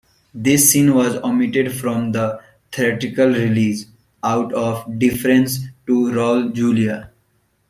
[0.33, 2.39] This scene was omitted from the
[2.71, 3.85] theatrical release
[4.23, 7.11] "out of deference to Raul Julia".